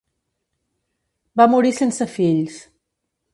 Va 1.41 1.47
morir 1.51 1.75
sense 1.81 2.09
fills. 2.15 2.59